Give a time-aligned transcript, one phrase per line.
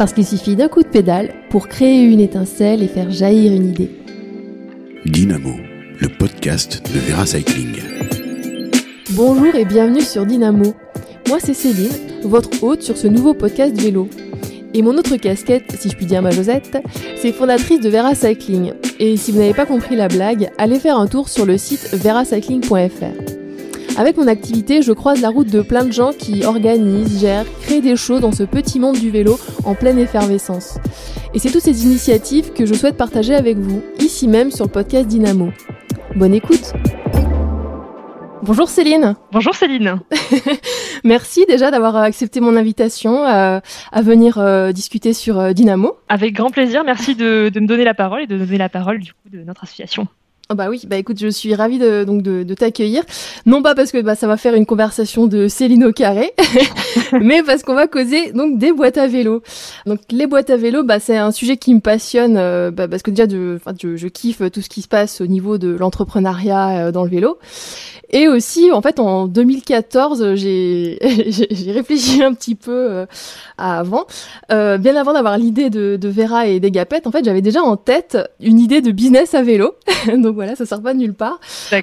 [0.00, 3.68] Parce qu'il suffit d'un coup de pédale pour créer une étincelle et faire jaillir une
[3.68, 3.90] idée.
[5.04, 5.52] Dynamo,
[5.98, 7.76] le podcast de Vera Cycling.
[9.10, 10.72] Bonjour et bienvenue sur Dynamo.
[11.28, 11.92] Moi c'est Céline,
[12.22, 14.08] votre hôte sur ce nouveau podcast vélo.
[14.72, 16.78] Et mon autre casquette, si je puis dire ma Josette,
[17.18, 18.72] c'est fondatrice de Vera Cycling.
[19.00, 21.92] Et si vous n'avez pas compris la blague, allez faire un tour sur le site
[21.92, 23.39] veracycling.fr.
[23.96, 27.80] Avec mon activité, je croise la route de plein de gens qui organisent, gèrent, créent
[27.80, 30.78] des choses dans ce petit monde du vélo en pleine effervescence.
[31.34, 34.70] Et c'est toutes ces initiatives que je souhaite partager avec vous, ici même sur le
[34.70, 35.50] podcast Dynamo.
[36.16, 36.72] Bonne écoute
[38.42, 40.00] Bonjour Céline Bonjour Céline
[41.04, 43.60] Merci déjà d'avoir accepté mon invitation euh,
[43.92, 45.98] à venir euh, discuter sur euh, Dynamo.
[46.08, 48.98] Avec grand plaisir, merci de, de me donner la parole et de donner la parole
[48.98, 50.08] du coup de notre association.
[50.52, 53.04] Oh bah oui, bah écoute, je suis ravie de, donc de, de t'accueillir.
[53.46, 56.32] Non pas parce que bah, ça va faire une conversation de Céline au carré,
[57.20, 59.44] mais parce qu'on va causer donc des boîtes à vélo.
[59.86, 63.02] Donc les boîtes à vélo, bah c'est un sujet qui me passionne euh, bah, parce
[63.02, 66.88] que déjà de, je, je, kiffe tout ce qui se passe au niveau de l'entrepreneuriat
[66.88, 67.38] euh, dans le vélo.
[68.12, 70.98] Et aussi, en fait, en 2014, j'ai
[71.50, 73.06] j'ai réfléchi un petit peu euh,
[73.56, 74.04] avant.
[74.50, 77.62] Euh, bien avant d'avoir l'idée de, de, Vera et des Gapettes, en fait, j'avais déjà
[77.62, 79.74] en tête une idée de business à vélo.
[80.16, 81.38] Donc voilà, ça sort pas de nulle part.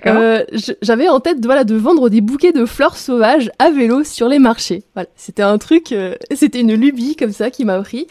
[0.07, 0.43] Euh,
[0.81, 4.39] j'avais en tête, voilà, de vendre des bouquets de fleurs sauvages à vélo sur les
[4.39, 4.83] marchés.
[4.95, 8.07] Voilà, c'était un truc, euh, c'était une lubie comme ça qui m'a pris.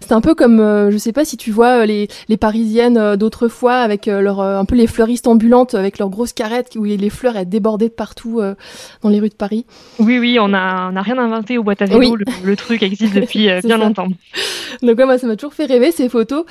[0.00, 3.74] C'était un peu comme, euh, je sais pas si tu vois les, les Parisiennes d'autrefois
[3.74, 7.50] avec leur un peu les fleuristes ambulantes avec leurs grosses carrettes où les fleurs elles
[7.50, 8.54] débordé de partout euh,
[9.02, 9.66] dans les rues de Paris.
[9.98, 12.16] Oui, oui, on n'a on a rien inventé au boîte à vélo.
[12.16, 13.84] Le, le, truc existe depuis euh, bien ça.
[13.84, 14.08] longtemps.
[14.82, 16.44] Donc ouais, moi, ça m'a toujours fait rêver ces photos.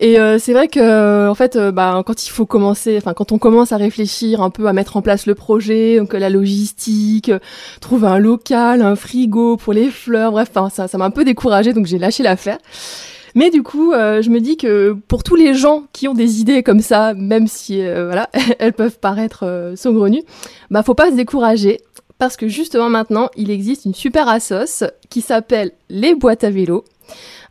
[0.00, 3.72] Et euh, c'est vrai que en fait, bah, quand il faut commencer, quand on commence
[3.72, 7.30] à réfléchir un peu à mettre en place le projet, donc la logistique,
[7.80, 11.86] trouver un local, un frigo pour les fleurs, bref, ça, m'a un peu découragée, donc
[11.86, 12.58] j'ai lâché l'affaire.
[13.34, 16.40] Mais du coup, euh, je me dis que pour tous les gens qui ont des
[16.40, 20.22] idées comme ça, même si euh, voilà, elles peuvent paraître euh, saugrenues,
[20.70, 21.80] bah faut pas se décourager
[22.18, 26.84] parce que justement maintenant, il existe une super assos qui s'appelle les boîtes à vélo,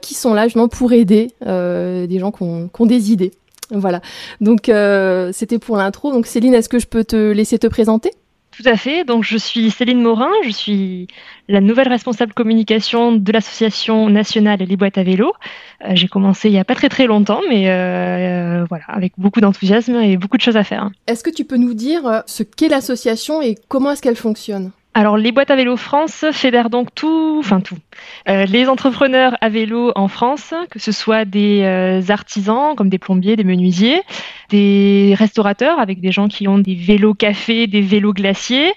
[0.02, 3.32] qui sont là justement pour aider euh, des gens qui ont des idées.
[3.74, 4.02] Voilà.
[4.40, 6.12] Donc euh, c'était pour l'intro.
[6.12, 8.12] Donc Céline, est-ce que je peux te laisser te présenter?
[8.56, 9.04] Tout à fait.
[9.04, 10.30] Donc, je suis Céline Morin.
[10.46, 11.08] Je suis
[11.48, 15.34] la nouvelle responsable communication de l'association nationale Les Boîtes à vélo.
[15.84, 19.42] Euh, J'ai commencé il n'y a pas très très longtemps, mais euh, voilà, avec beaucoup
[19.42, 20.92] d'enthousiasme et beaucoup de choses à faire.
[21.08, 24.70] Est-ce que tu peux nous dire ce qu'est l'association et comment est-ce qu'elle fonctionne?
[24.96, 27.78] Alors, les boîtes à vélo France fédèrent donc tout, enfin tout,
[28.30, 33.00] euh, les entrepreneurs à vélo en France, que ce soit des euh, artisans comme des
[33.00, 34.04] plombiers, des menuisiers,
[34.50, 38.72] des restaurateurs avec des gens qui ont des vélos cafés, des vélos glaciers.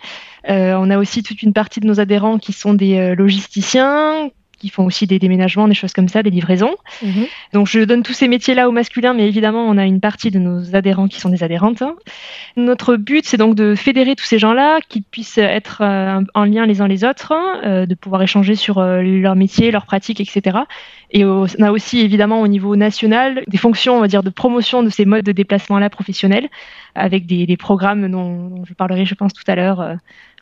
[0.49, 4.69] Euh, on a aussi toute une partie de nos adhérents qui sont des logisticiens, qui
[4.69, 6.75] font aussi des déménagements, des choses comme ça, des livraisons.
[7.03, 7.25] Mmh.
[7.53, 10.39] Donc je donne tous ces métiers-là au masculin, mais évidemment on a une partie de
[10.39, 11.83] nos adhérents qui sont des adhérentes.
[12.57, 16.67] Notre but c'est donc de fédérer tous ces gens-là, qui puissent être euh, en lien
[16.67, 17.33] les uns les autres,
[17.65, 20.59] euh, de pouvoir échanger sur euh, leur métier, leurs pratiques, etc.
[21.11, 24.83] Et on a aussi évidemment au niveau national des fonctions, on va dire, de promotion
[24.83, 26.49] de ces modes de déplacement-là professionnels,
[26.95, 29.97] avec des, des programmes dont, dont, je parlerai, je pense, tout à l'heure.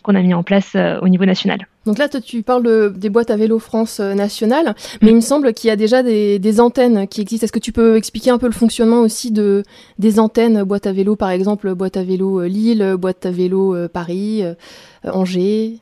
[0.05, 1.67] Euh, qu'on a mis en place euh, au niveau national.
[1.87, 5.11] Donc là, tu parles de, des boîtes à vélo France euh, nationale, mais mmh.
[5.11, 7.45] il me semble qu'il y a déjà des, des, antennes qui existent.
[7.45, 9.63] Est-ce que tu peux expliquer un peu le fonctionnement aussi de
[9.99, 14.43] des antennes boîte à vélo, par exemple, boîte à vélo Lille, boîte à vélo Paris,
[14.43, 14.55] euh,
[15.11, 15.79] Angers?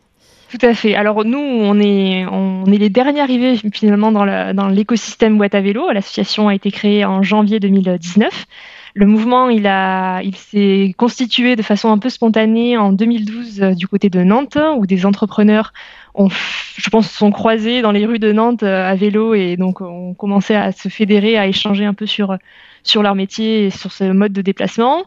[0.50, 0.94] Tout à fait.
[0.94, 5.91] Alors nous, on est, on est les derniers arrivés finalement dans l'écosystème boîte à vélo.
[5.93, 8.47] L'association a été créée en janvier 2019.
[8.94, 14.10] Le mouvement, il, s'est constitué de façon un peu spontanée en 2012 euh, du côté
[14.10, 15.72] de Nantes, où des entrepreneurs
[16.14, 19.81] ont, je pense, sont croisés dans les rues de Nantes euh, à vélo et donc
[19.81, 22.36] ont commencé à se fédérer, à échanger un peu sur,
[22.82, 25.04] sur leur métier et sur ce mode de déplacement.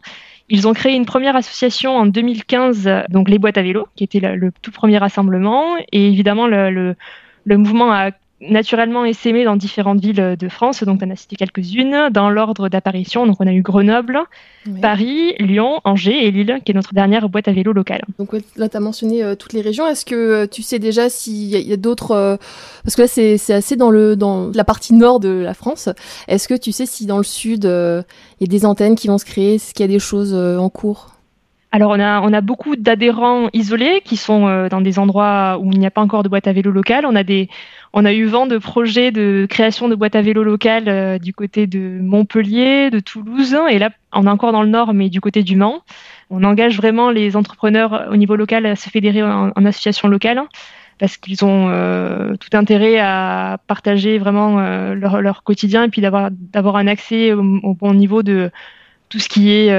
[0.50, 4.20] Ils ont créé une première association en 2015, donc les boîtes à vélo, qui était
[4.20, 5.76] le, tout premier rassemblement.
[5.92, 6.96] Et évidemment, le
[7.46, 8.12] mouvement a
[8.42, 13.26] naturellement essaimé dans différentes villes de France, donc on a cité quelques-unes, dans l'ordre d'apparition.
[13.26, 14.20] Donc on a eu Grenoble,
[14.68, 14.82] oui.
[14.82, 18.02] Paris, Lyon, Angers et Lille, qui est notre dernière boîte à vélo locale.
[18.20, 19.88] Donc là, tu as mentionné euh, toutes les régions.
[19.88, 22.12] Est-ce que euh, tu sais déjà s'il y a, a d'autres...
[22.12, 22.38] Euh,
[22.84, 25.90] parce que là, c'est assez dans, le, dans la partie nord de la France.
[26.28, 28.02] Est-ce que tu sais si dans le sud, il euh,
[28.42, 29.56] y a des antennes qui vont se créer?
[29.56, 31.15] Est-ce qu'il y a des choses euh, en cours?
[31.76, 35.74] Alors on a, on a beaucoup d'adhérents isolés qui sont euh, dans des endroits où
[35.74, 37.06] il n'y a pas encore de boîte à vélo locale.
[37.06, 37.50] On a des,
[37.92, 41.34] on a eu vent de projets de création de boîtes à vélo locales euh, du
[41.34, 45.20] côté de Montpellier, de Toulouse, et là on est encore dans le nord, mais du
[45.20, 45.82] côté du Mans.
[46.30, 50.42] On engage vraiment les entrepreneurs au niveau local à se fédérer en, en association locale.
[50.98, 51.68] parce qu'ils ont
[52.40, 54.62] tout intérêt à partager vraiment
[54.94, 58.50] leur, quotidien et puis d'avoir un accès au, bon niveau de
[59.10, 59.72] tout ce qui est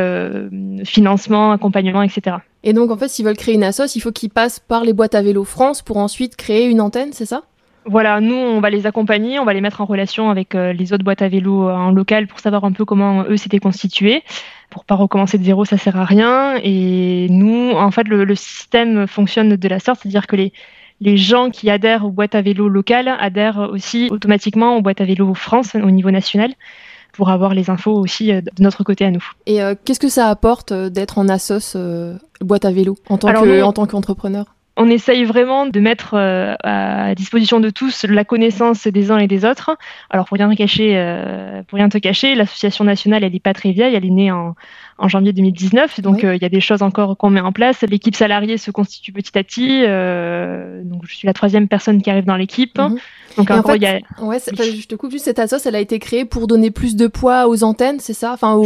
[0.84, 2.36] financement, accompagnement, etc.
[2.62, 4.92] Et donc en fait, s'ils veulent créer une assoce, il faut qu'ils passent par les
[4.92, 7.42] boîtes à vélo France pour ensuite créer une antenne, c'est ça?
[7.88, 10.92] Voilà, nous, on va les accompagner, on va les mettre en relation avec euh, les
[10.92, 14.24] autres boîtes à vélo euh, en local pour savoir un peu comment eux s'étaient constitués.
[14.70, 16.56] Pour pas recommencer de zéro, ça sert à rien.
[16.64, 20.52] Et nous, en fait, le, système fonctionne de la sorte, c'est-à-dire que les,
[21.00, 25.04] les gens qui adhèrent aux boîtes à vélo locales adhèrent aussi automatiquement aux boîtes à
[25.04, 26.54] vélo France au niveau national
[27.16, 29.24] pour avoir les infos aussi euh, de notre côté à nous.
[29.46, 31.76] Et qu'est-ce que ça apporte d'être en assos
[32.40, 34.46] boîte à vélo en tant que, en tant qu'entrepreneur?
[34.76, 39.26] on essaye vraiment de mettre euh, à disposition de tous la connaissance des uns et
[39.26, 39.76] des autres.
[40.10, 43.72] Alors pour rien cacher, euh, pour rien te cacher, l'association nationale elle n'est pas très
[43.72, 44.54] vieille, elle est née en,
[44.98, 46.00] en janvier 2019.
[46.00, 47.82] Donc euh, il y a des choses encore qu'on met en place.
[47.82, 49.82] L'équipe salariée se constitue petit à petit.
[49.84, 52.78] Euh, donc je suis la troisième personne qui arrive dans l'équipe.
[52.78, 52.98] Mhm.
[53.36, 54.00] Donc en fait, y a...
[54.22, 57.06] ouais, je te coupe juste cette assoce, elle a été créée pour donner plus de
[57.06, 58.32] poids aux antennes, c'est ça?
[58.32, 58.60] Enfin,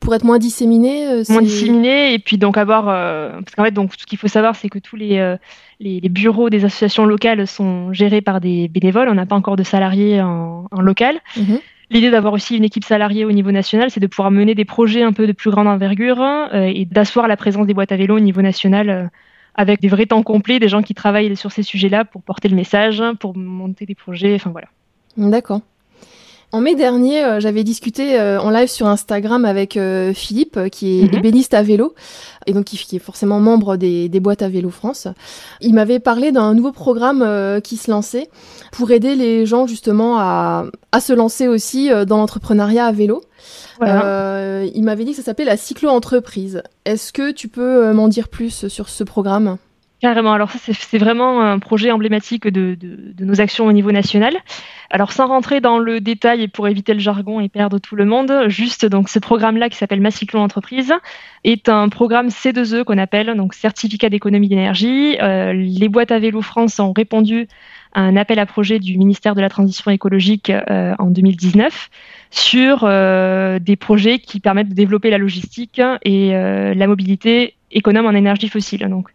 [0.00, 1.06] pour être moins disséminée.
[1.06, 4.56] Euh, moins disséminée et puis donc avoir parce qu'en fait donc ce qu'il faut savoir
[4.56, 5.36] c'est que tous les,
[5.82, 9.08] les, bureaux des associations locales sont gérés par des bénévoles.
[9.08, 11.20] On n'a pas encore de salariés en, local.
[11.36, 11.58] Mhm.
[11.90, 15.02] L'idée d'avoir aussi une équipe salariée au niveau national, c'est de pouvoir mener des projets
[15.02, 18.16] un peu de plus grande envergure euh, et d'asseoir la présence des boîtes à vélo
[18.16, 19.04] au niveau national euh,
[19.54, 22.56] avec des vrais temps complets, des gens qui travaillent sur ces sujets-là pour porter le
[22.56, 24.68] message, pour monter des projets, enfin voilà.
[25.16, 25.60] D'accord.
[26.54, 31.00] En mai dernier, euh, j'avais discuté euh, en live sur Instagram avec euh, Philippe, qui
[31.00, 31.18] est mhm.
[31.18, 31.94] ébéniste à vélo,
[32.46, 35.08] et donc qui, est forcément membre des, boîtes à vélo France.
[35.62, 37.26] Il m'avait parlé d'un nouveau programme
[37.62, 38.28] qui se lançait
[38.70, 40.66] pour aider les gens justement à,
[41.00, 43.22] se lancer aussi dans l'entrepreneuriat à vélo.
[43.80, 46.62] il m'avait dit que ça s'appelait la cyclo-entreprise.
[46.84, 49.56] Est-ce que tu peux m'en dire plus sur ce programme?
[50.02, 50.32] Carrément.
[50.32, 52.76] Alors ça, c'est vraiment un projet emblématique de,
[53.20, 54.36] nos actions au niveau national.
[54.90, 58.04] Alors sans rentrer dans le détail et pour éviter le jargon et perdre tout le
[58.04, 60.92] monde, juste donc ce programme-là qui s'appelle Macyclon Entreprise
[61.44, 65.18] est un programme C2E qu'on appelle donc certificat d'économie d'énergie.
[65.22, 67.46] Euh, les boîtes à vélo France ont répondu
[67.92, 71.90] à un appel à projet du ministère de la Transition écologique euh, en 2019
[72.32, 78.12] sur euh, des projets qui permettent de développer la logistique et la mobilité économe en
[78.12, 78.88] énergie fossile.
[78.88, 79.08] Donc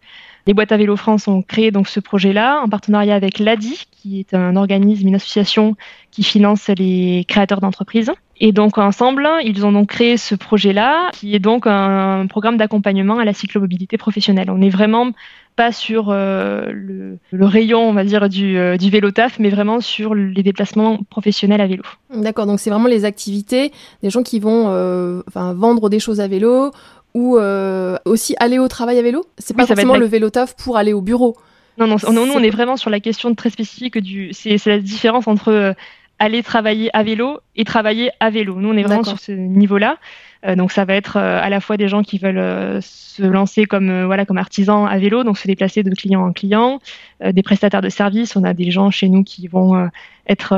[0.48, 4.18] les boîtes à vélo France ont créé donc ce projet-là en partenariat avec l'ADI, qui
[4.18, 5.76] est un organisme, une association
[6.10, 8.10] qui finance les créateurs d'entreprises.
[8.40, 13.18] Et donc ensemble, ils ont donc créé ce projet-là, qui est donc un programme d'accompagnement
[13.18, 14.50] à la cyclomobilité professionnelle.
[14.50, 15.12] On n'est vraiment
[15.54, 19.80] pas sur euh, le, rayon, on va dire, du, euh, du, vélo taf, mais vraiment
[19.80, 21.82] sur les déplacements professionnels à vélo.
[22.14, 23.72] D'accord, donc c'est vraiment les activités
[24.02, 26.70] des gens qui vont euh, vendre des choses à vélo
[27.14, 30.76] ou euh, aussi aller au travail à vélo C'est pas forcément le vélo taf pour
[30.76, 31.36] aller au bureau.
[31.78, 34.32] Non, non, non nous, on est vraiment sur la question très spécifique du.
[34.32, 35.72] C'est la différence entre euh,
[36.18, 38.56] aller travailler à vélo et travailler à vélo.
[38.56, 39.98] Nous, on est vraiment sur ce niveau-là.
[40.46, 44.04] Euh, donc, ça va être à la fois des gens qui veulent se lancer comme
[44.04, 46.80] voilà comme artisans à vélo, donc se déplacer de client en client,
[47.24, 48.36] des prestataires de services.
[48.36, 49.88] On a des gens chez nous qui vont
[50.28, 50.56] être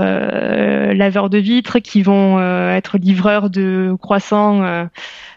[0.92, 2.40] laveurs de vitres, qui vont
[2.72, 4.88] être livreurs de croissants.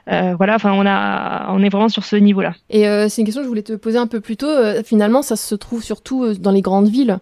[0.10, 2.54] Euh, voilà, enfin, on a, on est vraiment sur ce niveau-là.
[2.70, 4.48] Et euh, c'est une question que je voulais te poser un peu plus tôt.
[4.48, 7.20] Euh, finalement, ça se trouve surtout dans les grandes villes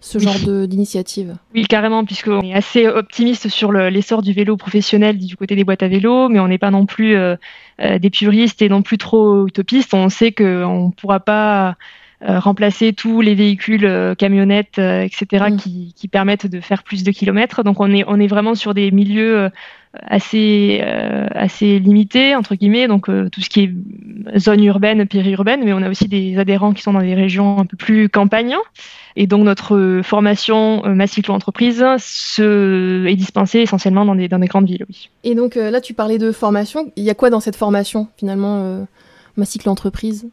[0.00, 5.36] ce genre d'initiative Oui, carrément, puisqu'on est assez optimiste sur l'essor du vélo professionnel du
[5.36, 7.16] côté des boîtes à vélo, mais on n'est pas non plus
[7.78, 9.94] des puristes et non plus trop utopistes.
[9.94, 11.76] On sait qu'on ne pourra pas
[12.20, 15.56] remplacer tous les véhicules, camionnettes, etc., mm.
[15.56, 17.64] qui, qui, permettent de faire plus de kilomètres.
[17.64, 19.50] Donc on est, on est vraiment sur des milieux
[20.06, 25.62] assez euh, assez limité entre guillemets donc euh, tout ce qui est zone urbaine périurbaine
[25.64, 28.56] mais on a aussi des adhérents qui sont dans des régions un peu plus campagnes.
[29.16, 34.38] Et donc notre formation euh, ma cyclo entreprise se, est dispensée essentiellement dans des dans
[34.38, 35.10] des grandes villes oui.
[35.24, 36.92] et donc là tu parlais de formation.
[36.96, 38.86] Il y a quoi dans cette formation finalement
[39.36, 40.28] ma cyclo entreprise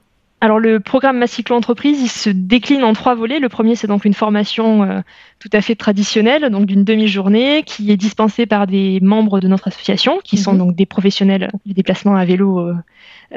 [0.45, 3.39] alors le programme Macyclo Entreprise, il se décline en trois volets.
[3.39, 5.01] Le premier, c'est donc une formation euh,
[5.39, 9.69] tout à fait traditionnelle, donc d'une demi-journée, qui est dispensée par des membres de notre
[9.69, 10.59] association, qui sont mhm.
[10.59, 12.75] donc des professionnels du déplacement à vélo euh,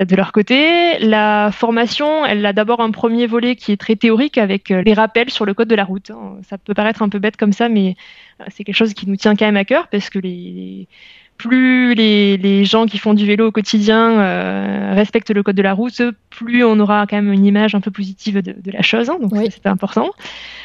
[0.04, 0.98] de leur côté.
[0.98, 4.92] La formation, elle a d'abord un premier volet qui est très théorique avec euh, les
[4.92, 6.12] rappels sur le code de la route.
[6.42, 7.96] Ça peut paraître un peu bête comme ça, mais
[8.48, 10.88] c'est quelque chose qui nous tient quand même à cœur parce que les
[11.38, 15.72] plus les, gens qui font du vélo au quotidien euh, respectent le code de la
[15.72, 19.08] route, plus on aura quand même une image un peu positive de, la chose.
[19.08, 20.10] Hein, donc c'est important.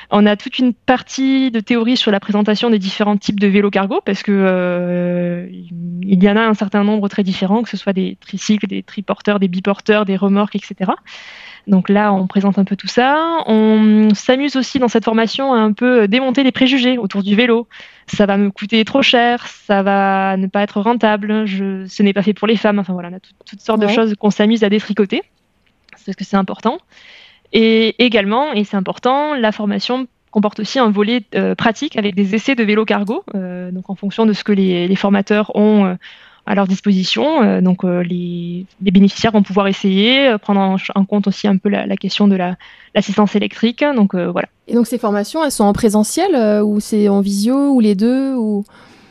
[0.10, 3.70] On a toute une partie de théorie sur la présentation des différents types de vélos
[3.70, 7.78] cargo parce que euh, il y en a un certain nombre très différents, que ce
[7.78, 10.92] soit des tricycles, des triporteurs, des biporteurs, des remorques, etc.
[11.68, 13.44] Donc là, on présente un peu tout ça.
[13.48, 17.68] On s'amuse aussi dans cette formation à un peu démonter les préjugés autour du vélo.
[18.08, 22.14] Ça va me coûter trop cher, ça va ne pas être rentable, je, ce n'est
[22.14, 22.80] pas fait pour les femmes.
[22.80, 25.24] Enfin voilà, on a toutes sortes de choses qu'on s'amuse à détricoter,
[25.92, 26.80] parce que c'est important.
[27.54, 32.36] Et également, et c'est important, la formation comporte aussi un volet euh, pratique avec des
[32.36, 35.86] essais de vélo cargo, euh, donc en fonction de ce que les, les formateurs ont
[35.86, 35.96] euh,
[36.46, 37.44] à leur disposition.
[37.44, 41.70] Euh, donc euh, les, bénéficiaires vont pouvoir essayer, euh, prendre en, compte aussi un peu
[41.70, 43.84] la, question de l'assistance électrique.
[43.96, 44.48] Donc voilà.
[44.68, 48.36] Et donc ces formations, elles sont en présentiel ou c'est en visio ou les deux
[48.36, 48.66] ou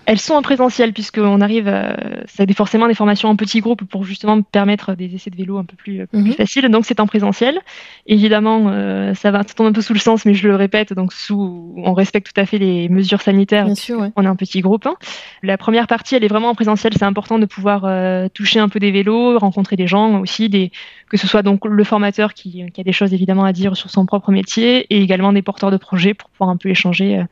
[0.06, 3.84] elles sont en présentiel puisqu'on arrive, à, ça a forcément des formations en petits groupes
[3.84, 6.32] pour justement permettre des essais de vélo un peu plus, plus mhm.
[6.32, 6.68] faciles.
[6.68, 7.58] Donc c'est en présentiel.
[8.06, 10.92] Évidemment, euh, ça va, ça tombe un peu sous le sens, mais je le répète,
[10.92, 13.66] donc sous, on respecte tout à fait les mesures sanitaires.
[13.66, 14.10] Bien sûr, ouais.
[14.16, 14.86] On est un petit groupe.
[14.86, 14.96] Hein.
[15.42, 16.92] La première partie, elle est vraiment en présentiel.
[16.96, 20.72] C'est important de pouvoir euh, toucher un peu des vélos, rencontrer des gens aussi, des,
[21.08, 23.90] que ce soit donc le formateur qui, qui, a des choses évidemment à dire sur
[23.90, 27.18] son propre métier et également des porteurs de projets pour pouvoir un peu échanger.
[27.18, 27.24] Euh,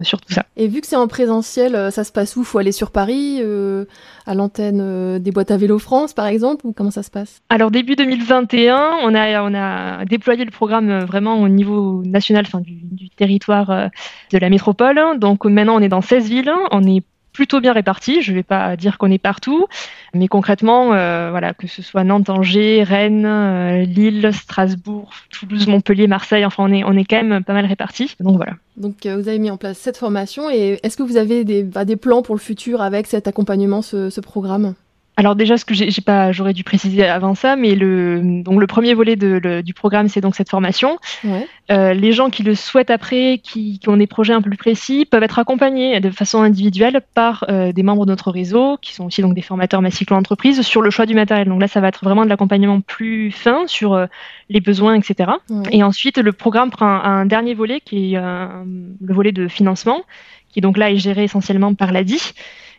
[0.00, 0.44] sur tout ça.
[0.56, 2.44] Et vu que c'est en présentiel, euh, ça se passe où?
[2.44, 3.84] Faut aller sur Paris, euh,
[4.26, 7.40] à l'antenne euh, des boîtes à vélo France, par exemple, ou comment ça se passe?
[7.48, 12.60] Alors début 2021, on a on a déployé le programme vraiment au niveau national, enfin
[12.60, 13.88] du, du territoire euh,
[14.32, 15.00] de la métropole.
[15.18, 17.02] Donc maintenant, on est dans 16 villes, on est
[17.34, 18.22] plutôt bien répartis.
[18.22, 19.66] Je ne vais pas dire qu'on est partout,
[20.14, 26.06] mais concrètement, euh, voilà, que ce soit Nantes, Angers, Rennes, euh, Lille, Strasbourg, Toulouse, Montpellier,
[26.06, 28.16] Marseille, enfin on est, on quand même pas mal répartis.
[28.20, 28.52] Donc voilà.
[28.78, 31.62] Donc euh, vous avez mis en place cette formation et est-ce que vous avez des,
[31.62, 34.74] bah, plans pour le futur avec cet accompagnement, ce programme?
[35.16, 38.66] Alors déjà, ce que j'ai pas, j'aurais dû préciser avant ça, mais le donc le
[38.66, 40.98] premier volet de, le, du programme, c'est donc cette formation.
[41.22, 41.46] Ouais.
[41.70, 44.58] Euh, les gens qui le souhaitent après, qui, qui, ont des projets un peu plus
[44.58, 48.92] précis, peuvent être accompagnés de façon individuelle par euh, des membres de notre réseau, qui
[48.92, 51.48] sont aussi donc des formateurs Massiclo Entreprise, sur le choix du matériel.
[51.48, 54.06] Donc là, ça va être vraiment de l'accompagnement plus fin sur euh,
[54.48, 55.30] les besoins, etc.
[55.48, 55.62] Ouais.
[55.70, 60.02] Et ensuite, le programme prend un, un dernier volet qui est le volet de financement,
[60.48, 62.34] qui donc là est géré essentiellement par l'ADI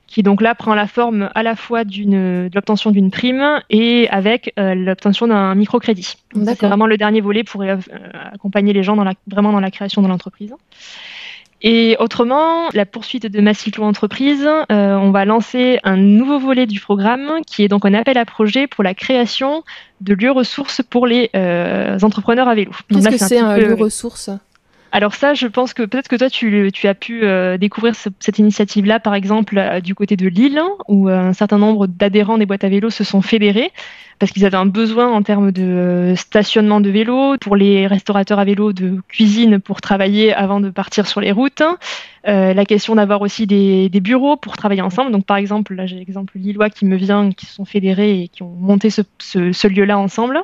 [0.07, 4.07] qui donc là prend la forme à la fois d'une de l'obtention d'une prime et
[4.09, 6.15] avec euh, l'obtention d'un microcrédit.
[6.45, 7.77] C'est vraiment le dernier volet pour euh,
[8.33, 10.53] accompagner les gens dans la, vraiment dans la création de l'entreprise.
[11.61, 16.79] Et autrement, la poursuite de ma cyclo-entreprise, euh, on va lancer un nouveau volet du
[16.79, 19.63] programme qui est donc un appel à projet pour la création
[20.01, 21.31] de lieux ressources pour les
[22.03, 22.71] entrepreneurs à vélo.
[22.89, 24.29] Qu'est-ce que c'est un, un lieu ressource?
[24.95, 28.39] Alors ça, je pense que peut-être que toi, tu, as pu euh, découvrir ce, cette
[28.39, 32.45] initiative-là, par exemple, euh, du côté de Lille, où euh, un certain nombre d'adhérents des
[32.45, 33.73] boîtes à vélo se sont fédérés
[34.19, 38.45] parce qu'ils avaient un besoin en termes de stationnement de vélo, pour les restaurateurs à
[38.45, 41.63] vélo de cuisine pour travailler avant de partir sur les routes.
[42.23, 45.11] La question d'avoir aussi des, bureaux pour travailler ensemble.
[45.11, 48.27] Donc par exemple, là j'ai l'exemple lillois qui me vient, qui se sont fédérés et
[48.29, 50.41] qui ont monté ce lieu-là ensemble.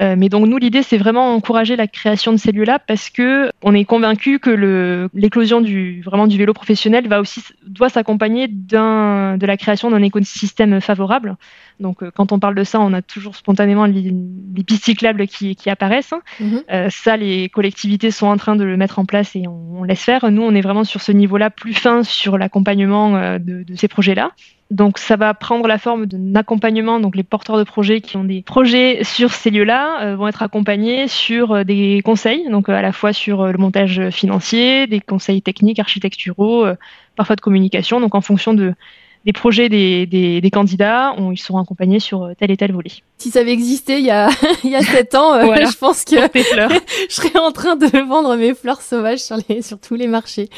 [0.00, 3.50] Euh, mais donc nous l'idée c'est vraiment encourager la création de ces lieux-là parce que
[3.62, 9.46] on est convaincu que l'éclosion du vraiment du vélo professionnel va aussi doit s'accompagner de
[9.46, 11.36] la création d'un écosystème favorable.
[11.80, 14.12] Donc, euh, quand on parle de ça, on a toujours spontanément les,
[14.54, 16.14] les pistes cyclables qui, qui apparaissent.
[16.38, 16.56] Mmh.
[16.70, 19.84] Euh, ça, les collectivités sont en train de le mettre en place et on, on
[19.84, 20.30] laisse faire.
[20.30, 24.32] Nous, on est vraiment sur ce niveau-là plus fin sur l'accompagnement de, de, ces projets-là.
[24.72, 26.98] Donc, ça va prendre la forme d'un accompagnement.
[26.98, 30.42] Donc, les porteurs de projets qui ont des projets sur ces lieux-là euh, vont être
[30.42, 35.42] accompagnés sur euh, des conseils, donc à la fois sur le montage financier, des conseils
[35.42, 36.66] techniques, architecturaux,
[37.16, 38.00] parfois de communication.
[38.00, 38.74] Donc, en fonction de
[39.24, 42.90] des projets des, des, des candidats, on, ils seront accompagnés sur tel et tel volet.
[43.18, 44.28] Si ça avait existé il y a,
[44.64, 45.64] il y a 7 ans, euh, voilà.
[45.70, 46.16] je pense que
[47.08, 50.48] je serais en train de vendre mes fleurs sauvages sur, les, sur tous les marchés.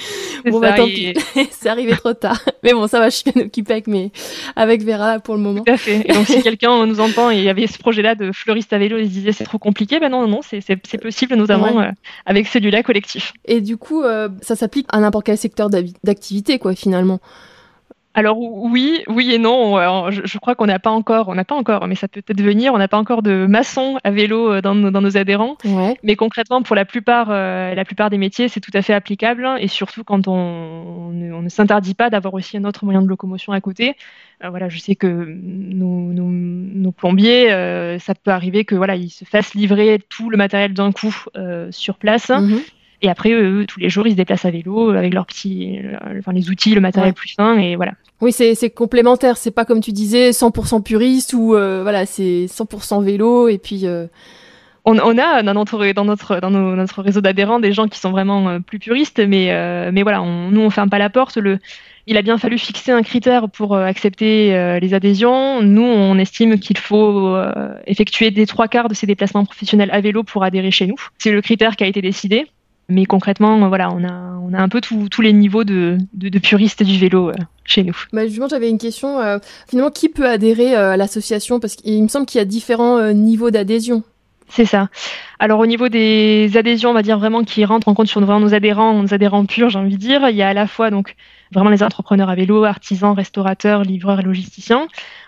[0.47, 1.15] Bon, ça, bah tant pis,
[1.51, 2.41] c'est arrivé trop tard.
[2.63, 4.13] Mais bon, ça va, je suis bien occupée avec, mes,
[4.57, 5.63] avec Vera pour le moment.
[5.65, 6.03] Tout à fait.
[6.09, 8.79] Et donc, si quelqu'un nous entend et il y avait ce projet-là de fleuriste à
[8.79, 11.87] vélo et se disait c'est trop compliqué, ben non, non, non, c'est possible, notamment ouais.
[11.89, 11.93] euh,
[12.27, 13.33] avec celui-là collectif.
[13.45, 15.69] Et du coup, euh, ça s'applique à n'importe quel secteur
[16.03, 17.21] d'activité, quoi, finalement.
[18.15, 20.11] Alors oui, oui et non.
[20.11, 22.43] Je, je crois qu'on n'a pas encore, on n'a pas encore, mais ça peut peut-être
[22.43, 22.73] venir.
[22.73, 25.57] On n'a pas encore de maçons à vélo euh, dans nos, dans nos adhérents.
[25.65, 25.97] Ouais.
[26.03, 29.49] Mais concrètement, pour la plupart, euh, la plupart des métiers, c'est tout à fait applicable.
[29.59, 33.03] Et surtout quand on, on ne, on ne s'interdit pas d'avoir aussi un autre moyen
[33.03, 33.97] de locomotion à côté.
[34.45, 38.97] Euh, voilà, je sais que nos, nos, nos plombiers, euh, ça peut arriver que voilà,
[38.97, 42.29] ils se fassent livrer tout le matériel d'un coup euh, sur place.
[42.31, 42.61] Mm -hmm.
[43.03, 45.79] Et après, eux, tous les jours, ils se déplacent à vélo avec leurs petits,
[46.19, 47.15] enfin, les outils, le matériel ouais.
[47.15, 47.93] plus fin, et voilà.
[48.21, 49.37] Oui, c'est complémentaire.
[49.37, 53.87] C'est pas comme tu disais 100% puriste ou euh, voilà, c'est 100% vélo et puis.
[53.87, 54.07] Euh...
[54.87, 57.99] On, on, a dans notre dans notre dans nos, notre réseau d'adhérents des gens qui
[57.99, 61.09] sont vraiment euh, plus puristes, mais euh, mais voilà, on, nous on ferme pas la
[61.11, 61.37] porte.
[61.37, 61.59] Le
[62.07, 65.63] il a bien fallu fixer un critère pour accepter les adhésions.
[65.63, 67.35] Nous, on estime qu'il faut
[67.87, 70.97] effectuer des trois quarts de ces déplacements professionnels à vélo pour adhérer chez nous.
[71.17, 72.47] C'est le critère qui a été décidé.
[72.89, 76.83] Mais concrètement, voilà, on a, on a un peu tous les niveaux de, de, puristes
[76.83, 77.33] du vélo
[77.65, 77.97] chez nous.
[78.13, 79.19] Bah justement, j'avais une question.
[79.69, 81.61] finalement, qui peut adhérer à l'association?
[81.61, 84.03] Parce qu'il me semble qu'il y a différents niveaux d'adhésion.
[84.49, 84.89] C'est ça.
[85.39, 88.55] Alors au niveau des adhésions, on va dire vraiment qui rentrent en compte sur nos
[88.55, 91.17] adhérents, nos adhérents purs, j'ai envie de dire, il y a à la fois donc
[91.53, 94.87] vraiment les entrepreneurs à vélo, artisans, restaurateurs, livreurs et logisticiens.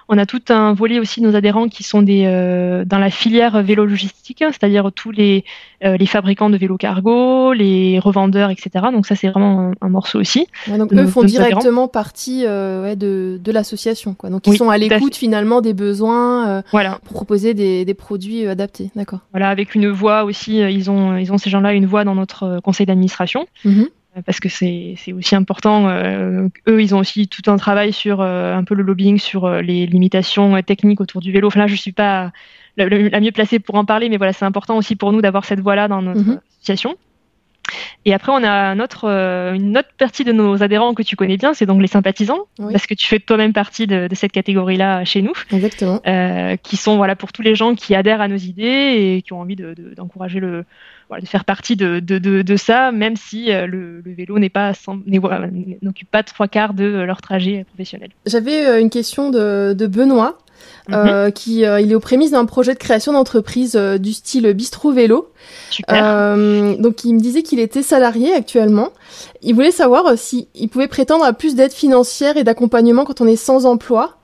[0.09, 3.11] On a tout un volet aussi de nos adhérents qui sont des, euh, dans la
[3.11, 5.45] filière vélo logistique, c'est-à-dire tous les,
[5.85, 8.71] euh, les fabricants de vélos cargo, les revendeurs, etc.
[8.93, 10.47] Donc ça, c'est vraiment un, morceau aussi.
[10.69, 14.15] donc eux font directement partie euh, ouais, de, de l'association.
[14.15, 14.31] Quoi.
[14.31, 16.99] Donc ils sont à l'écoute finalement des besoins voilà.
[17.05, 18.91] pour proposer des, des produits adaptés.
[18.95, 19.21] D'accord.
[19.33, 22.61] Voilà, avec une voix aussi, ils ont, ils ont ces gens-là une voix dans notre
[22.63, 23.47] conseil d'administration.
[23.65, 23.89] Mm-hmm
[24.25, 25.89] parce que c'est aussi important.
[25.89, 29.45] Euh, eux, ils ont aussi tout un travail sur euh, un peu le lobbying, sur
[29.45, 31.49] euh, les limitations techniques autour du vélo.
[31.49, 32.33] Enfin là, je suis pas
[32.77, 35.61] la, mieux placée pour en parler, mais voilà, c'est important aussi pour nous d'avoir cette
[35.61, 36.41] voix-là dans notre mhm.
[36.61, 36.97] association.
[38.05, 41.37] Et après, on a un autre, une autre partie de nos adhérents que tu connais
[41.37, 45.23] bien, c'est donc les sympathisants, parce que tu fais toi-même partie de, cette catégorie-là chez
[45.23, 45.33] nous.
[45.53, 46.01] Exactement.
[46.63, 49.41] qui sont voilà pour tous les gens qui adhèrent à nos idées et qui ont
[49.41, 50.65] envie d'encourager de, le,
[51.21, 54.73] de faire partie de, ça, même si euh, le, le, vélo n'est pas
[55.07, 58.11] n'occupe pas trois quarts de leur trajet professionnel.
[58.27, 60.39] J'avais euh, une question de Benoît.
[60.93, 61.33] Euh, mhm.
[61.33, 65.31] qui il est aux prémices d'un projet de création d'entreprise du style bistrot vélo.
[65.71, 66.37] Super.
[66.79, 68.91] donc il me disait qu'il était salarié actuellement.
[69.43, 73.37] Il voulait savoir s'il pouvait prétendre à plus d'aide financière et d'accompagnement quand on est
[73.37, 74.17] sans emploi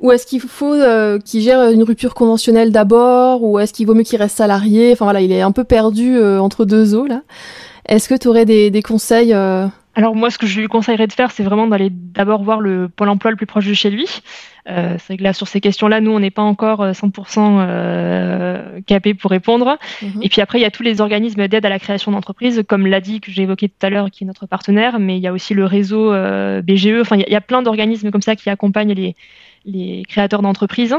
[0.00, 3.42] ou est-ce qu'il faut euh, qu'il gère une rupture conventionnelle d'abord?
[3.42, 4.92] Ou est-ce qu'il vaut mieux qu'il reste salarié?
[4.92, 7.22] Enfin voilà, il est un peu perdu euh, entre deux eaux là.
[7.86, 9.66] Est-ce que tu aurais des, des conseils euh...
[9.98, 12.88] Alors moi, ce que je lui conseillerais de faire, c'est vraiment d'aller d'abord voir le
[12.88, 14.06] pôle emploi le plus proche de chez lui.
[14.68, 19.14] Euh, c'est que là, sur ces questions-là, nous, on n'est pas encore 100% euh, capé
[19.14, 19.76] pour répondre.
[20.00, 20.22] Mhm.
[20.22, 22.86] Et puis après, il y a tous les organismes d'aide à la création d'entreprises, comme
[22.86, 25.26] l'a dit que j'ai évoqué tout à l'heure, qui est notre partenaire, mais il y
[25.26, 26.12] a aussi le réseau
[26.62, 27.00] BGE.
[27.00, 29.16] Enfin, il y, a plein d'organismes comme ça qui accompagnent les,
[29.64, 30.94] les créateurs d'entreprises.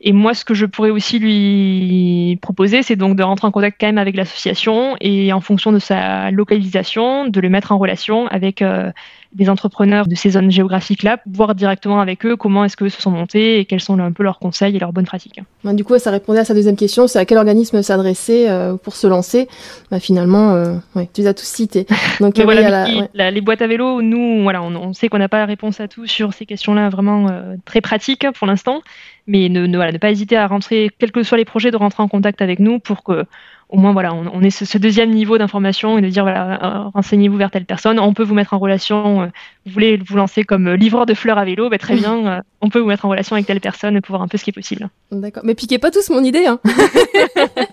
[0.00, 3.78] Et moi, ce que je pourrais aussi lui proposer, c'est donc de rentrer en contact
[3.80, 8.26] quand même avec l'association et en fonction de sa localisation, de le mettre en relation
[8.28, 8.90] avec euh,
[9.34, 13.10] des entrepreneurs de ces zones géographiques-là, voir directement avec eux comment est-ce qu'eux se sont
[13.10, 15.40] montés et quels sont un peu leurs conseils et leurs bonnes pratiques.
[15.64, 18.96] du coup, ça répondait à sa deuxième question, c'est à quel organisme s'adresser euh, pour
[18.96, 19.48] se lancer.
[19.90, 20.76] Bah, finalement, euh,
[21.12, 21.86] tu les as tous cités.
[22.20, 22.86] Donc, voilà,
[23.30, 26.06] les boîtes à vélo, nous, voilà, on, sait qu'on n'a pas la réponse à tout
[26.06, 28.80] sur ces questions-là vraiment euh, très pratiques pour l'instant,
[29.26, 31.76] mais ne, ne, voilà, ne pas hésiter à rentrer, quels que soient les projets, de
[31.76, 33.24] rentrer en contact avec nous pour que
[33.68, 37.36] au moins voilà, on, est ce, deuxième niveau d'information et de dire voilà, euh, renseignez-vous
[37.36, 39.22] vers telle personne, on peut vous mettre en relation.
[39.22, 39.26] Euh,
[39.64, 42.70] vous voulez vous lancer comme euh, livreur de fleurs à vélo, bah, très bien, on
[42.70, 44.52] peut vous mettre en relation avec telle personne pour voir un peu ce qui est
[44.52, 44.88] possible.
[45.10, 46.46] D'accord, mais piquez pas tous mon idée.
[46.46, 46.60] Hein.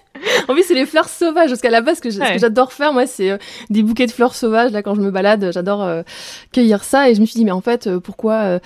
[0.48, 1.50] en plus, c'est les fleurs sauvages.
[1.50, 3.38] Parce qu'à la base, ce que j'adore faire, moi, c'est
[3.70, 4.72] des bouquets de fleurs sauvages.
[4.72, 6.04] Là, quand je me balade, j'adore
[6.52, 7.10] cueillir ça.
[7.10, 8.60] Et je me suis dit, mais en fait, pourquoi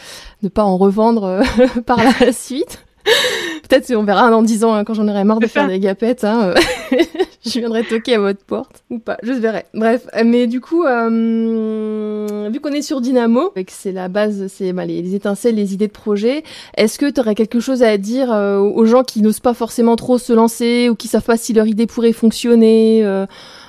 [0.43, 1.41] ne pas en revendre
[1.85, 2.83] par la suite?
[3.67, 6.23] Peut-être on verra dans 10 ans hein, quand j'en aurai marre de faire des gapettes.
[6.23, 6.97] Hein, euh,
[7.53, 9.65] je viendrai toquer à votre porte ou pas, je verrai.
[9.73, 14.47] Bref, mais du coup, euh, vu qu'on est sur Dynamo et que c'est la base,
[14.47, 16.43] c'est bah, les, étincelles, les idées de projet,
[16.75, 19.95] est-ce que tu aurais quelque chose à dire euh, aux gens qui n'osent pas forcément
[19.95, 22.99] trop se lancer ou qui savent pas si leur idée pourrait fonctionner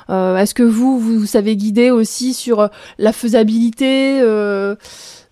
[0.09, 4.23] Est-ce que vous, vous, savez guider aussi sur la faisabilité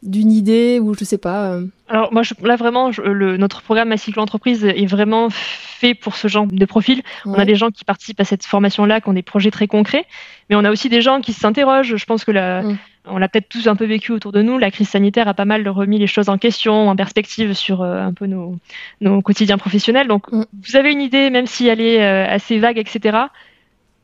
[0.06, 1.66] d'une idée ou je sais pas euh.
[1.88, 6.27] Alors moi là vraiment le, notre programme Ma Cyclo Entreprise est vraiment fait pour ce
[6.27, 7.03] genre de profil.
[7.25, 9.68] On a des gens qui participent à cette formation là, qui ont des projets très
[9.68, 10.05] concrets,
[10.49, 11.94] mais on a aussi des gens qui s'interrogent.
[11.96, 12.79] Je pense que la, mm.
[13.07, 14.59] on l'a peut-être tous un peu vécu autour de nous.
[14.59, 18.01] La crise sanitaire a pas mal remis les choses en question, en perspective sur euh,
[18.01, 18.57] un peu nos,
[19.01, 20.09] nos, quotidiens professionnels.
[20.09, 20.44] Donc mm.
[20.66, 23.18] vous avez une idée, même si elle est euh, assez vague, etc.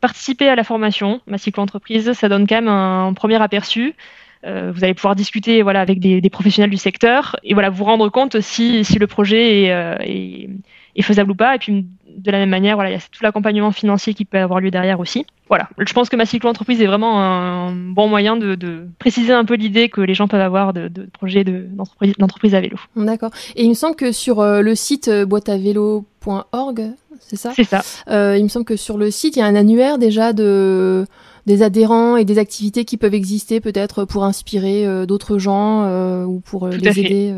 [0.00, 3.94] Participez à la formation Ma Cyclo Entreprise, ça donne quand même un premier aperçu.
[4.44, 7.84] Euh, vous allez pouvoir discuter voilà, avec des, des, professionnels du secteur et voilà, vous
[7.84, 10.50] rendre compte si, si le projet est, euh, est,
[10.96, 11.54] est, faisable ou pas.
[11.54, 14.38] Et puis de la même manière, voilà, il y a tout l'accompagnement financier qui peut
[14.38, 15.26] avoir lieu derrière aussi.
[15.48, 19.32] Voilà, je pense que ma cyclo entreprise est vraiment un bon moyen de, de préciser
[19.32, 22.78] un peu l'idée que les gens peuvent avoir de, de projet d'entreprise à vélo.
[22.96, 23.30] D'accord.
[23.54, 27.52] Et il me semble que sur euh, le site boîteavélo.org, c'est ça?
[27.54, 27.82] C'est ça.
[28.08, 31.06] Euh, il me semble que sur le site, il y a un annuaire déjà de
[31.46, 36.24] des adhérents et des activités qui peuvent exister peut-être pour inspirer euh, d'autres gens euh,
[36.24, 37.34] ou pour euh, les aider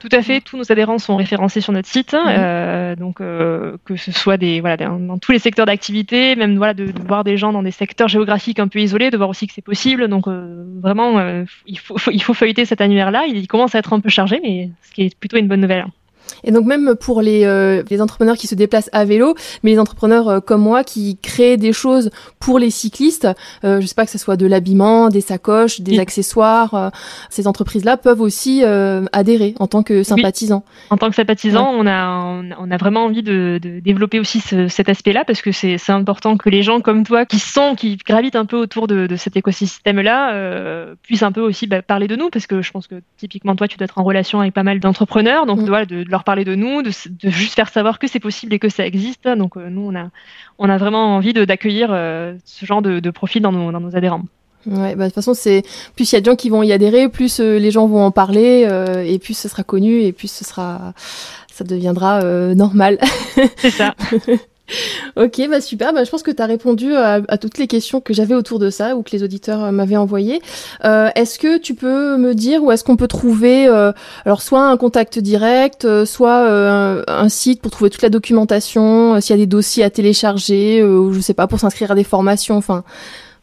[0.00, 2.96] Tout à fait, tous nos adhérents sont référencés sur notre site, mhm.
[2.96, 7.24] donc que ce soit des voilà dans, tous les secteurs d'activité, même voilà de, voir
[7.24, 10.08] des gens dans des secteurs géographiques un peu isolés, de voir aussi que c'est possible.
[10.08, 13.26] Donc vraiment, il faut, il faut feuilleter cet annuaire-là.
[13.26, 15.86] Il commence à être un peu chargé, mais ce qui est plutôt une bonne nouvelle.
[16.44, 19.78] Et donc même pour les, euh, les entrepreneurs qui se déplacent à vélo, mais les
[19.78, 23.28] entrepreneurs euh, comme moi qui créent des choses pour les cyclistes,
[23.64, 26.90] euh, je sais pas que ce soit de l'habillement, des sacoches, des accessoires, euh,
[27.30, 28.62] ces entreprises-là peuvent aussi
[29.12, 30.64] adhérer en tant que sympathisants.
[30.90, 34.68] En tant que sympathisant, on, a, on a vraiment envie de, de développer aussi ce,
[34.68, 38.36] cet aspect-là parce que c'est important que les gens comme toi qui sont, qui gravitent
[38.36, 42.30] un peu autour de, de cet écosystème-là, puissent un peu aussi bah, parler de nous
[42.30, 44.80] parce que je pense que typiquement toi tu dois être en relation avec pas mal
[44.80, 45.66] d'entrepreneurs, donc mm.
[45.66, 46.90] voilà, de, de leur parler de nous, de,
[47.24, 49.28] juste faire savoir que c'est possible et que ça existe.
[49.28, 50.08] Donc euh, nous, on a,
[50.58, 53.96] on a vraiment envie d'accueillir euh, ce genre de, de profil dans nos, dans nos
[53.96, 54.22] adhérents.
[54.66, 55.62] Ouais, bah, de toute façon, c'est
[55.94, 58.04] plus il y a de gens qui vont y adhérer, plus euh, les gens vont
[58.04, 58.68] en parler,
[59.06, 60.92] et plus ce sera connu, et plus ce sera,
[61.52, 62.22] ça deviendra
[62.54, 62.98] normal.
[63.56, 63.94] C'est ça.
[65.16, 65.92] ok, bah super.
[65.92, 68.70] Bah, je pense que tu as répondu à, toutes les questions que j'avais autour de
[68.70, 70.40] ça ou que les auditeurs euh, m'avaient envoyées.
[70.84, 73.92] Euh, est-ce que tu peux me dire où est-ce qu'on peut trouver, euh,
[74.24, 76.48] alors soit un contact direct, soit
[77.08, 81.12] un, site pour trouver toute la documentation, s'il y a des dossiers à télécharger, ou
[81.12, 82.84] je sais pas, pour s'inscrire à des formations, enfin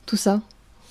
[0.06, 0.40] tout ça?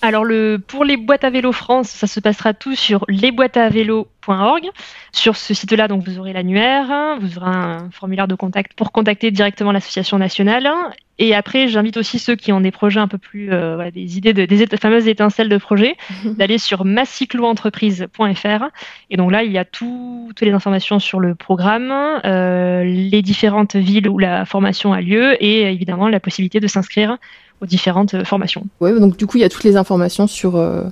[0.04, 0.26] Alors
[0.66, 4.68] pour les boîtes à vélo France, ça se passera tout sur lesboîtesavélo.org.
[5.12, 9.30] Sur ce site-là, donc vous aurez l'annuaire, vous aurez un formulaire de contact pour contacter
[9.30, 10.70] directement l'association nationale.
[11.18, 14.32] Et après, j'invite aussi ceux qui ont des projets un peu plus, euh, des idées,
[14.32, 18.64] de, des fameuses étincelles de projet, d'aller sur massicloentreprise.fr.
[19.10, 21.92] Et donc là, il y a toutes les informations sur le programme,
[22.24, 27.18] euh, les différentes villes où la formation a lieu et évidemment la possibilité de s'inscrire
[27.60, 28.66] aux différentes euh, formations.
[28.80, 30.84] Ouais, donc du coup, il y a toutes les informations sur, euh,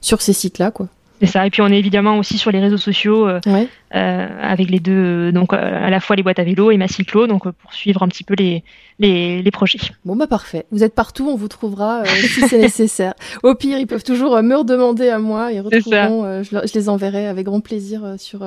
[0.00, 0.88] sur ces sites-là, quoi.
[1.20, 1.46] C'est ça.
[1.46, 3.40] Et puis on est évidemment aussi sur les réseaux sociaux euh,
[3.94, 7.26] euh, avec les deux, donc à la fois les boîtes à vélo et ma cyclo,
[7.26, 8.62] donc pour suivre un petit peu les,
[8.98, 9.78] les, les, projets.
[10.04, 10.66] Bon bah parfait.
[10.72, 13.14] Vous êtes partout, on vous trouvera si c'est nécessaire.
[13.42, 16.42] Au pire, ils peuvent toujours me redemander à moi, ils retrouveront.
[16.42, 18.40] Je, je, les enverrai avec grand plaisir sur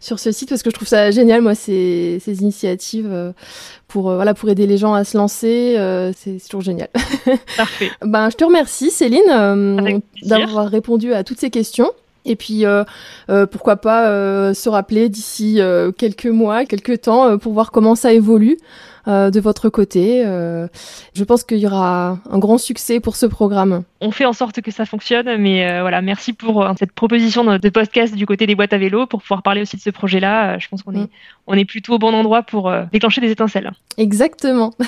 [0.00, 3.34] sur ce site parce que je trouve ça génial moi ces, ces initiatives
[3.88, 5.74] pour euh, voilà pour aider les gens à se lancer.
[5.76, 6.88] Euh, c'est toujours génial.
[7.56, 7.90] Parfait.
[8.02, 11.90] ben je te remercie Céline euh, d'avoir répondu à toutes ces questions.
[12.24, 12.64] Et puis
[13.52, 15.60] pourquoi pas se rappeler d'ici
[15.96, 18.58] quelques mois, quelques temps pour voir comment ça évolue.
[19.08, 20.24] Euh, de votre côté.
[20.26, 20.66] Euh,
[21.14, 23.84] je pense qu'il y aura un grand succès pour ce programme.
[24.00, 27.68] On fait en sorte que ça fonctionne, mais euh, voilà, merci pour cette proposition de
[27.68, 30.58] podcast du côté des boîtes à vélo pour pouvoir parler aussi de ce projet-là.
[30.58, 31.08] je pense qu'on est, mm.
[31.46, 33.70] on est plutôt au bon endroit pour déclencher des étincelles.
[33.96, 34.74] Exactement.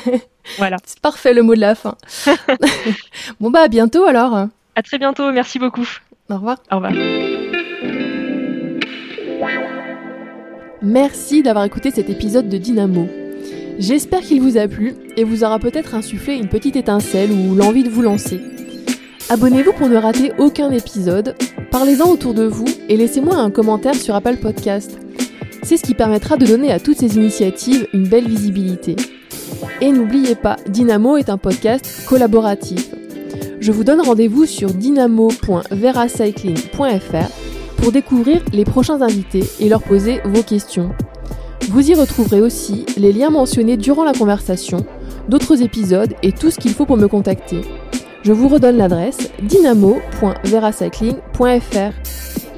[0.57, 0.79] Voilà.
[0.83, 1.95] C'est parfait le mot de la fin.
[3.41, 4.47] bon bah à bientôt alors.
[4.77, 5.87] À très bientôt, merci beaucoup.
[6.31, 6.57] Au revoir.
[6.73, 6.93] Au revoir.
[10.81, 13.28] Merci d'avoir écouté cet épisode de Dynamo.
[13.79, 17.85] J'espère qu'il vous a plu et vous aura peut-être insufflé une petite étincelle ou l'envie
[17.85, 18.41] de vous lancer.
[19.29, 21.37] Abonnez-vous pour ne rater aucun épisode,
[21.71, 24.99] parlez-en autour de vous et laissez-moi un commentaire sur Apple Podcast.
[25.63, 28.97] C'est ce qui permettra de donner à toutes ces initiatives une belle visibilité.
[29.81, 32.91] Et n'oubliez pas, Dynamo est un podcast collaboratif.
[33.61, 37.29] Je vous donne rendez-vous sur dynamo.veracycling.fr
[37.77, 40.91] pour découvrir les prochains invités et leur poser vos questions.
[41.71, 44.87] Vous y retrouverez aussi les liens mentionnés durant la conversation,
[45.29, 47.61] d'autres épisodes et tout ce qu'il faut pour me contacter.
[48.23, 51.93] Je vous redonne l'adresse dynamo.veracycling.fr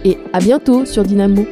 [0.05, 1.45] et à bientôt sur Dynamo.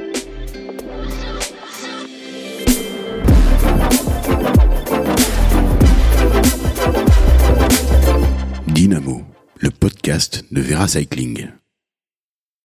[8.69, 9.23] Dynamo,
[9.59, 11.49] le podcast de Veracycling.